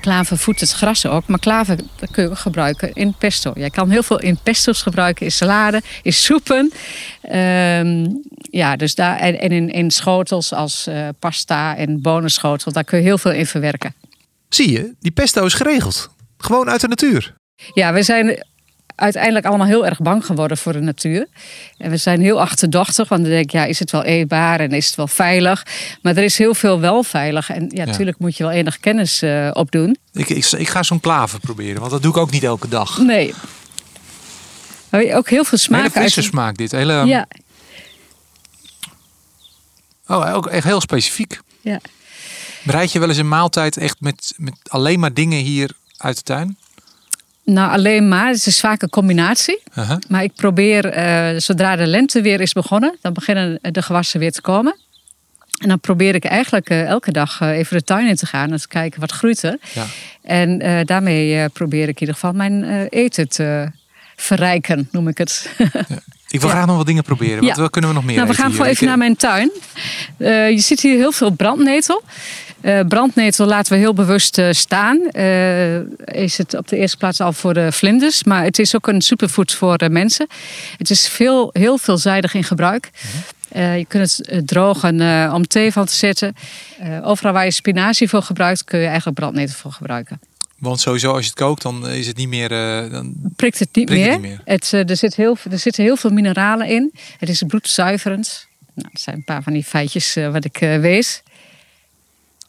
[0.00, 3.52] Klaver voedt het gras ook, maar klaver dat kun je ook gebruiken in pesto.
[3.54, 6.72] Jij kan heel veel in pesto's gebruiken, in salade, in soepen.
[7.22, 8.06] Ehm,
[8.40, 12.98] ja, dus daar, en, en in, in schotels als eh, pasta en bonenschotel, daar kun
[12.98, 13.94] je heel veel in verwerken.
[14.48, 16.10] Zie je, die pesto is geregeld.
[16.36, 17.34] Gewoon uit de natuur.
[17.74, 18.46] Ja, we zijn
[18.96, 21.26] uiteindelijk allemaal heel erg bang geworden voor de natuur.
[21.78, 24.70] En we zijn heel achterdochtig, want dan denk ik, ja, is het wel eetbaar en
[24.70, 25.66] is het wel veilig?
[26.02, 27.50] Maar er is heel veel wel veilig.
[27.50, 29.96] En ja, natuurlijk moet je wel enig kennis uh, opdoen.
[30.12, 32.98] Ik, ik, ik ga zo'n klaver proberen, want dat doe ik ook niet elke dag.
[32.98, 33.34] Nee.
[34.90, 35.80] Ook heel veel smaak.
[35.80, 36.28] Hele frisse uit...
[36.28, 36.70] smaak dit.
[36.70, 37.04] Hele...
[37.06, 37.26] Ja.
[40.06, 41.40] Oh, ook echt heel specifiek.
[41.60, 41.80] Ja.
[42.62, 46.22] Bereid je wel eens een maaltijd echt met, met alleen maar dingen hier uit de
[46.22, 46.56] tuin?
[47.44, 48.28] Nou, alleen maar.
[48.28, 49.60] Het is vaak een combinatie.
[49.74, 49.98] Uh -huh.
[50.08, 54.32] Maar ik probeer, uh, zodra de lente weer is begonnen, dan beginnen de gewassen weer
[54.32, 54.76] te komen.
[55.58, 58.50] En dan probeer ik eigenlijk uh, elke dag uh, even de tuin in te gaan
[58.50, 59.58] en te kijken wat groeit er.
[59.74, 59.84] Ja.
[60.22, 63.70] En daarmee probeer ik in ieder geval mijn eten te
[64.16, 65.50] verrijken, noem ik het.
[65.88, 65.98] Ja.
[66.28, 67.56] Ik wil graag nog wat dingen proberen.
[67.56, 69.50] Wat kunnen we nog meer nou, We gaan gewoon even naar mijn tuin.
[70.18, 72.02] je ziet hier heel veel brandnetel.
[72.62, 75.00] Uh, brandnetel laten we heel bewust uh, staan.
[75.12, 78.86] Uh, is het op de eerste plaats al voor de vlinders, maar het is ook
[78.86, 80.26] een superfood voor mensen.
[80.76, 82.90] Het is veel, heel veelzijdig in gebruik.
[83.52, 83.78] -huh.
[83.78, 85.00] je kunt het drogen
[85.32, 86.34] om thee van te zetten.
[87.02, 90.20] overal waar je spinazie voor gebruikt, kun je eigenlijk brandnetel voor gebruiken.
[90.58, 92.48] Want sowieso als je het kookt, dan is het niet meer.
[92.90, 94.12] dan prikt het niet prikt meer.
[94.12, 94.40] Het niet meer.
[94.44, 96.92] Het, er, zit heel, er zitten heel veel mineralen in.
[97.18, 98.46] Het is bloedzuiverend.
[98.74, 101.22] Nou, dat zijn een paar van die feitjes wat ik wees.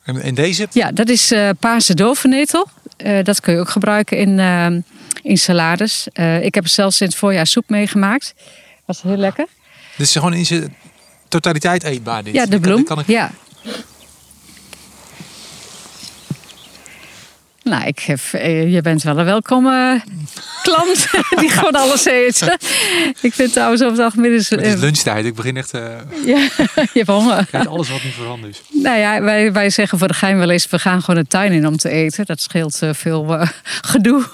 [0.03, 0.67] En deze?
[0.71, 2.67] Ja, dat is uh, paarse dovennetel.
[2.97, 4.67] Uh, dat kun je ook gebruiken in, uh,
[5.21, 6.07] in salades.
[6.41, 8.33] ik heb er zelfs in het voorjaar soep meegemaakt.
[8.85, 9.45] Was heel lekker.
[9.97, 10.75] Dit is gewoon in zijn
[11.27, 12.33] totaliteit eetbaar dit?
[12.33, 12.83] Ja, de bloem.
[12.83, 13.07] Kan, kan ik...
[13.07, 13.31] Ja.
[17.63, 18.19] Nou, ik heb,
[18.67, 20.03] je bent wel een welkome
[20.63, 21.07] klant
[21.39, 22.57] die gewoon alles eet.
[23.21, 24.33] ik vind trouwens over het algemeen...
[24.33, 25.73] Is, het is lunchtijd, ik begin echt...
[25.73, 25.81] Uh,
[26.25, 26.37] ja,
[26.75, 27.47] je hebt honger.
[27.51, 28.61] Ik alles wat niet voorhanden is.
[28.69, 30.67] Nou ja, wij, wij zeggen voor de gein wel eens...
[30.67, 32.25] we gaan gewoon de tuin in om te eten.
[32.25, 33.47] Dat scheelt veel uh,
[33.91, 34.25] gedoe.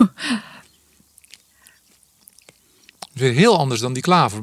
[3.14, 4.42] Weer heel anders dan die klaver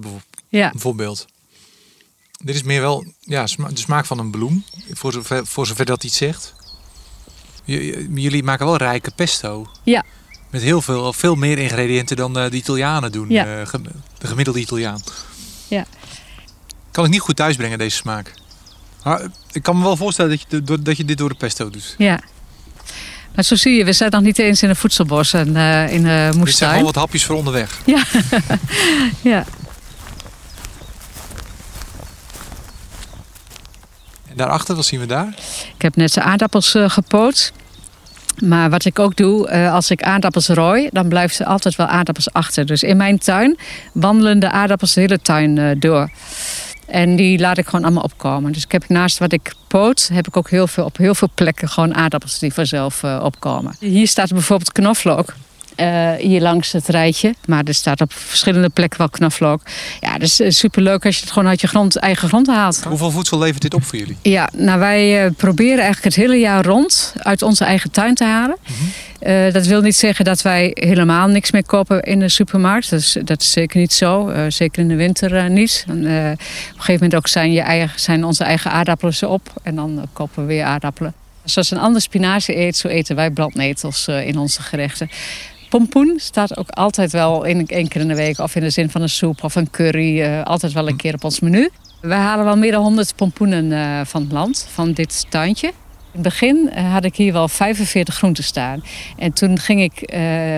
[0.49, 0.71] ja.
[0.71, 1.27] bijvoorbeeld.
[2.43, 4.65] Dit is meer wel ja, de smaak van een bloem.
[4.93, 6.55] Voor zover, voor zover dat iets zegt.
[7.67, 9.67] Jullie maken wel rijke pesto.
[9.83, 10.05] Ja.
[10.51, 13.27] Met heel veel, veel meer ingrediënten dan de Italianen doen.
[13.29, 13.45] Ja.
[14.19, 15.01] De gemiddelde Italiaan.
[15.69, 15.85] Ja.
[16.91, 18.33] Kan ik niet goed thuisbrengen, deze smaak.
[19.03, 21.95] Maar ik kan me wel voorstellen dat je, dat je dit door de pesto doet.
[21.99, 22.21] Ja.
[23.35, 26.07] Maar zo zie je, we zijn nog niet eens in een voedselbos en uh, in
[26.07, 26.45] een moestuin.
[26.45, 27.81] Dit zijn gewoon wat hapjes voor onderweg.
[27.85, 28.05] Ja.
[29.33, 29.45] ja.
[34.37, 35.29] Daarachter, wat zien we daar?
[35.75, 37.53] Ik heb net de aardappels uh, gepoot.
[38.45, 41.87] Maar wat ik ook doe, uh, als ik aardappels rooi, dan blijven er altijd wel
[41.87, 42.67] aardappels achter.
[42.67, 43.59] Dus in mijn tuin
[43.93, 46.11] wandelen de aardappels de hele tuin uh, door.
[46.87, 48.53] En die laat ik gewoon allemaal opkomen.
[48.53, 51.31] Dus ik heb naast wat ik poot, heb ik ook heel veel, op heel veel
[51.35, 53.77] plekken gewoon aardappels die vanzelf opkomen.
[53.79, 55.35] Hier staat bijvoorbeeld knoflook.
[55.81, 57.35] Uh, hier langs het rijtje.
[57.47, 59.63] Maar er staat op verschillende plekken wel knoflook.
[60.01, 62.85] Ja, dat is uh, superleuk als je het gewoon uit je grond, eigen grond haalt.
[62.85, 64.17] Hoeveel voedsel levert dit op voor jullie?
[64.23, 68.25] Ja, nou wij uh, proberen eigenlijk het hele jaar rond uit onze eigen tuin te
[68.25, 68.57] halen.
[68.69, 68.75] Mm
[69.21, 69.53] -hmm.
[69.53, 72.91] dat wil niet zeggen dat wij helemaal niks meer kopen in de supermarkt.
[72.91, 74.33] Dat is, dat is zeker niet zo.
[74.49, 75.85] zeker in de winter niet.
[75.89, 79.53] En, op een gegeven moment ook zijn, je eigen, zijn onze eigen aardappelen op.
[79.63, 81.15] En dan kopen we weer aardappelen.
[81.45, 85.11] Zoals een ander spinazie eet, zo eten wij brandnetels in onze gerechten.
[85.69, 88.91] Pompoen staat ook altijd wel in één keer in de week, of in de zin
[88.91, 91.71] van een soep of een curry, uh, altijd wel een keer op ons menu.
[92.01, 95.67] We halen wel meer dan 100 pompoenen uh, van het land, van dit tuintje.
[95.67, 98.85] In het begin uh, had ik hier wel 45 groenten staan.
[99.19, 100.13] En toen ging ik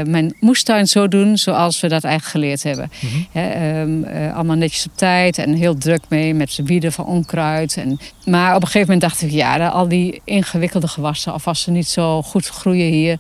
[0.06, 2.90] mijn moestuin zo doen zoals we dat eigenlijk geleerd hebben.
[3.00, 3.14] Mhm.
[3.14, 3.42] Mm -hmm.
[3.42, 7.76] He, um, allemaal netjes op tijd en heel druk mee met wieden van onkruid.
[7.76, 11.62] En, maar op een gegeven moment dacht ik, ja, al die ingewikkelde gewassen, of als
[11.62, 13.18] ze niet zo goed groeien hier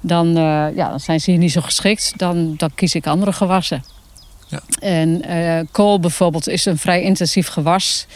[0.00, 2.12] dan, uh, ja, dan zijn ze hier niet zo geschikt.
[2.16, 3.84] Dan, dan kies ik andere gewassen.
[4.46, 4.60] Ja.
[4.80, 8.06] En uh, kool bijvoorbeeld is een vrij intensief gewas.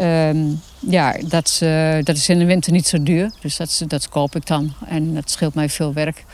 [0.00, 3.32] Um, ja, dat, uh, dat is in de winter niet zo duur.
[3.40, 4.74] Dus dat, dat koop ik dan.
[4.86, 6.24] En dat scheelt mij veel werk.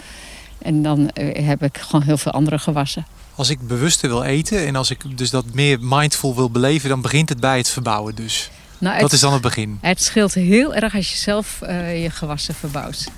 [0.58, 3.06] En dan heb ik gewoon heel veel andere gewassen.
[3.34, 7.00] Als ik bewuster wil eten en als ik dus dat meer mindful wil beleven, dan
[7.00, 8.50] begint het bij het verbouwen dus.
[8.78, 9.78] Nou, dat is dan het begin.
[9.80, 13.08] Het scheelt heel erg als je zelf je gewassen verbouwt.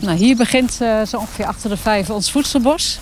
[0.00, 2.98] Nou, hier begint uh, zo ongeveer achter de vijf ons voedselbos.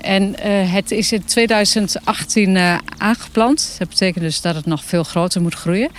[0.00, 3.74] En uh, het is in 2018 uh, aangeplant.
[3.78, 5.90] Dat betekent dus dat het nog veel groter moet groeien.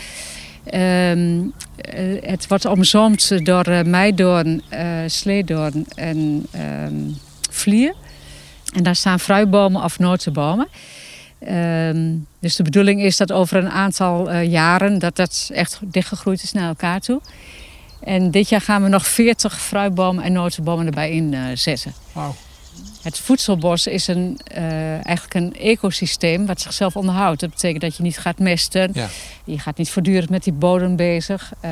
[0.63, 1.39] Ehm,
[1.75, 4.61] eh, het wordt omzoomd door meidoorn,
[5.07, 6.95] sleedoorn en ehm,
[7.49, 7.93] vlier.
[8.73, 10.67] En daar staan fruitbomen of notenbomen.
[11.39, 16.51] Ehm, dus de bedoeling is dat over een aantal jaren dat dat echt dichtgegroeid is
[16.51, 17.21] naar elkaar toe.
[18.03, 21.93] En dit jaar gaan we nog 40 fruitbomen en notenbomen erbij inzetten.
[22.11, 22.35] Wauw.
[23.01, 27.39] Het voedselbos is een, uh, eigenlijk een ecosysteem wat zichzelf onderhoudt.
[27.39, 28.89] Dat betekent dat je niet gaat mesten.
[28.93, 29.07] Ja.
[29.43, 31.51] Je gaat niet voortdurend met die bodem bezig.
[31.65, 31.71] Uh,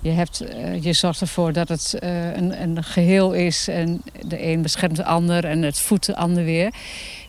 [0.00, 3.68] je, hebt, uh, je zorgt ervoor dat het een, een, geheel is.
[3.68, 6.74] En de een beschermt de ander en het voedt de ander weer.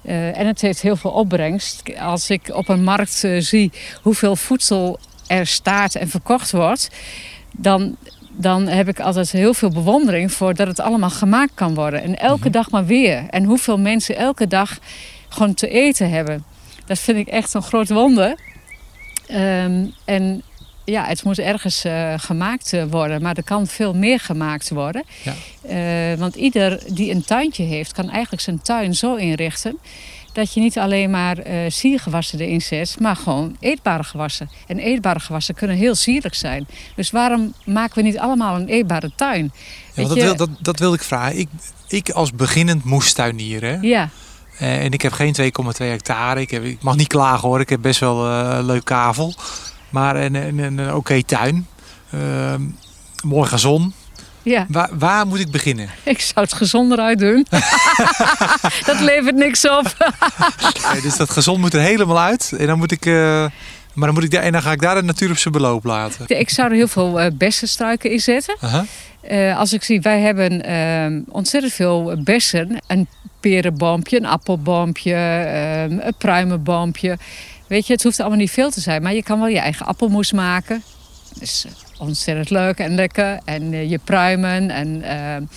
[0.04, 1.84] en het heeft heel veel opbrengst.
[2.00, 6.90] Als ik op een markt zie hoeveel voedsel er staat en verkocht wordt...
[7.58, 7.96] dan
[8.38, 12.02] dan heb ik altijd heel veel bewondering voor dat het allemaal gemaakt kan worden.
[12.04, 12.52] En elke Mhm.
[12.52, 13.24] dag maar weer.
[13.30, 14.80] En hoeveel mensen elke dag
[15.30, 16.44] gewoon te eten hebben.
[16.86, 18.36] Dat vind ik echt een groot wonder.
[19.32, 20.42] Um, en
[20.86, 25.04] ja, het moet ergens uh, gemaakt eh, worden, maar er kan veel meer gemaakt worden.
[25.24, 25.34] Ja.
[26.14, 29.78] Uh, want ieder die een tuintje heeft, kan eigenlijk zijn tuin zo inrichten
[30.36, 34.50] dat je niet alleen maar uh, siergewassen erin zet, maar gewoon eetbare gewassen.
[34.68, 36.68] En eetbare gewassen kunnen heel sierlijk zijn.
[36.96, 39.52] Dus waarom maken we niet allemaal een eetbare tuin?
[39.94, 41.38] Ja, dat, wil, dat, dat wilde ik vragen.
[41.40, 41.48] Ik,
[41.88, 43.78] ik als beginnend moestuinier, hè?
[43.82, 44.10] Ja.
[44.62, 46.42] Uh, en ik heb geen 2,2 hectare.
[46.42, 47.60] Ik, heb, ik mag niet klagen hoor.
[47.60, 49.34] Ik heb best wel uh, een leuk kavel.
[49.90, 51.68] Maar een, een, een oké okay tuin.
[52.14, 52.56] Uh,
[53.24, 53.94] mooi gazon.
[54.46, 54.66] Ja.
[54.70, 55.90] Waar, waar, moet ik beginnen?
[56.04, 57.46] Ik zou het gezonder uit doen.
[58.90, 60.14] dat levert niks op.
[60.92, 62.54] nee, dus dat gezond moet er helemaal uit.
[62.58, 63.06] En dan moet ik.
[63.06, 63.46] Uh,
[63.94, 65.84] maar dan, moet ik daar, en dan ga ik daar de natuur op zijn beloop
[65.84, 66.26] laten.
[66.28, 68.56] Ik zou er heel veel uh, bessenstruiken in zetten.
[68.64, 68.84] Uh -huh.
[69.32, 72.78] uh, als ik zie, wij hebben ontzettend veel bessen.
[72.88, 73.08] Een
[73.40, 75.16] perenboompje, een appelboompje,
[75.90, 77.18] een pruimenboompje.
[77.68, 79.02] Weet je, het hoeft allemaal niet veel te zijn.
[79.02, 80.84] Maar je kan wel je eigen appelmoes maken.
[81.40, 81.66] Dus
[81.98, 83.40] ontzettend leuk en lekker.
[83.46, 84.70] En uh, je pruimen.
[84.70, 85.48] En uh,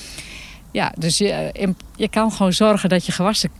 [0.72, 1.50] ja, dus je,
[1.96, 3.50] je kan gewoon zorgen dat je gewassen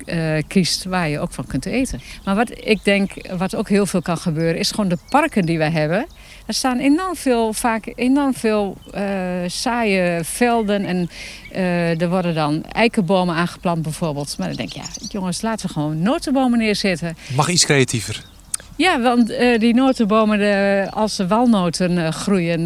[0.46, 2.00] kiest waar je ook van kunt eten.
[2.24, 5.59] Maar wat ik denk, wat ook heel veel kan gebeuren, is gewoon de parken die
[5.59, 6.07] wij hebben.
[6.46, 8.76] Er staan enorm veel, vaak enorm veel
[9.46, 10.85] saaie velden.
[10.85, 11.11] En
[12.00, 14.38] er worden dan eikenbomen aangeplant bijvoorbeeld.
[14.38, 17.16] Maar dan denk je, ja, jongens, laten we gewoon notenbomen neerzetten.
[17.35, 18.24] Mag iets creatiever.
[18.79, 22.64] Ja, want uh, die notenbomen, de, als de walnoten uh, groeien,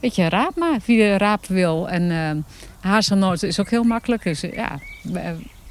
[0.00, 1.88] weet je, raap maar wie raap wil.
[1.88, 2.44] En
[2.80, 4.22] hazelnoten is ook heel makkelijk.
[4.22, 4.78] Dus ja,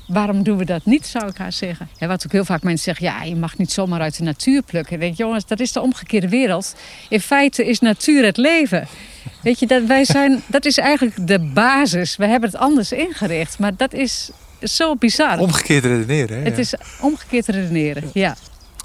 [0.07, 1.89] waarom doen we dat niet, zou ik haar zeggen.
[1.99, 4.99] Wat ook heel vaak mensen zeggen, ja, je mag niet zomaar uit de natuur plukken.
[4.99, 6.75] Denk, jongens, dat is de omgekeerde wereld.
[7.09, 8.87] In feite is natuur het leven.
[9.41, 12.15] Weet je, dat, wij zijn, dat is eigenlijk de basis.
[12.15, 14.31] We hebben het anders ingericht, maar dat is
[14.61, 15.39] zo bizar.
[15.39, 16.43] Omgekeerd redeneren, hè?
[16.43, 18.35] Het is omgekeerd redeneren, ja.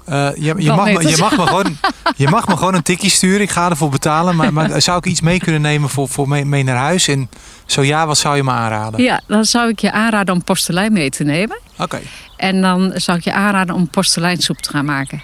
[0.09, 1.77] Uh, je, je, mag me, je, mag me gewoon,
[2.15, 3.41] je mag me gewoon een tikje sturen.
[3.41, 4.35] Ik ga ervoor betalen.
[4.35, 7.07] Maar, maar zou ik iets mee kunnen nemen voor, voor mee, mee, naar huis?
[7.07, 7.29] En
[7.65, 9.03] zo ja, wat zou je me aanraden?
[9.03, 11.59] Ja, dan zou ik je aanraden om porselein mee te nemen.
[11.71, 11.83] Oké.
[11.83, 12.01] Okay.
[12.37, 15.21] En dan zou ik je aanraden om porseleinsoep te gaan maken.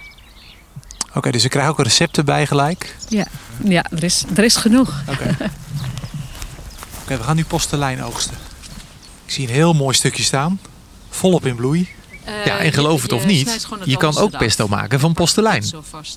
[1.07, 2.95] Oké, okay, dus ik krijg ook een recept erbij gelijk?
[3.09, 3.25] Ja,
[3.63, 5.01] ja er, is, er is genoeg.
[5.07, 5.35] Oké,
[7.03, 7.17] okay.
[7.17, 8.37] we gaan nu porselein oogsten.
[9.25, 10.59] Ik zie een heel mooi stukje staan.
[11.09, 11.89] Volop in bloei.
[12.27, 15.63] Uh, ja, en geloof het of niet, je kan ook pesto maken van postelijn.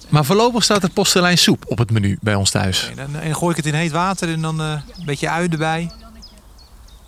[0.08, 2.90] Maar voorlopig staat er postelijnsoep op het menu bij ons thuis.
[2.92, 5.48] Okay, dan, en gooi ik het in heet water en dan uh, een beetje ui
[5.48, 5.90] erbij.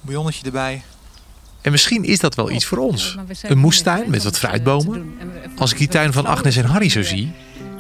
[0.01, 0.83] Bouillonnetje erbij.
[1.61, 3.17] En misschien is dat wel iets voor ons.
[3.43, 5.15] Een moestuin met wat fruitbomen.
[5.57, 7.33] Als ik die tuin van Agnes en Harry zo zie,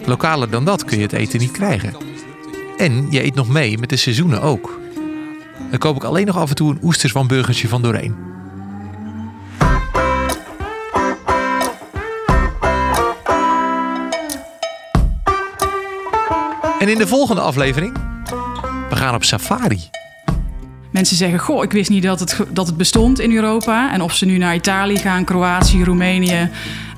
[0.05, 1.97] lokaler dan dat kun je het eten niet krijgen.
[2.77, 4.81] En je eet nog mee met de seizoenen ook.
[5.71, 8.17] Dan koop ik alleen nog af en toe een oesters van burgertje van doorheen.
[16.81, 17.97] En in de volgende aflevering,
[18.89, 19.91] we gaan op safari.
[20.93, 23.93] Mensen zeggen, goh, ik wist niet dat het, dat het bestond in Europa.
[23.93, 26.51] En of ze nu naar Italië gaan, Kroatië, Roemenië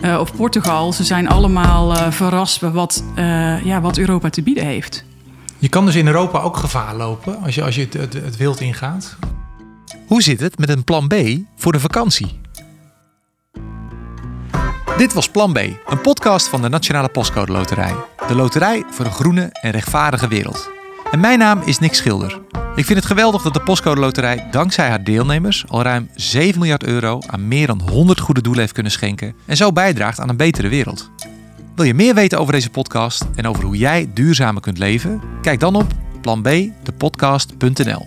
[0.05, 0.93] uh, of Portugal...
[0.93, 5.05] ze zijn allemaal uh, verrast wat, uh, ja, wat Europa te bieden heeft.
[5.59, 8.37] Je kan dus in Europa ook gevaar lopen als je, als je het, het, het
[8.37, 9.17] wild ingaat.
[10.07, 11.15] Hoe zit het met een plan B
[11.57, 12.41] voor de vakantie?
[14.97, 17.95] Dit was Plan B, een podcast van de Nationale Postcode Loterij.
[18.29, 20.71] De loterij voor een groene en rechtvaardige wereld.
[21.11, 22.41] En mijn naam is Nick Schilder.
[22.75, 26.85] Ik vind het geweldig dat de Postcode Loterij dankzij haar deelnemers al ruim 7 miljard
[26.85, 30.37] euro aan meer dan 100 goede doelen heeft kunnen schenken en zo bijdraagt aan een
[30.37, 31.11] betere wereld.
[31.75, 35.23] Wil je meer weten over deze podcast en over hoe jij duurzamer kunt leven?
[35.43, 35.87] Kijk dan op
[36.21, 38.07] planbdepodcast.nl.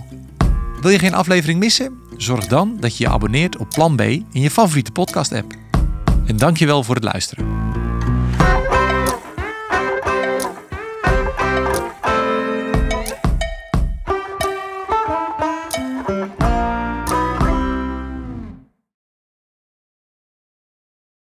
[0.82, 1.94] Wil je geen aflevering missen?
[2.18, 5.54] Zorg dan dat je je abonneert op Plan B in je favoriete podcast-app.
[6.26, 7.55] En dankjewel voor het luisteren.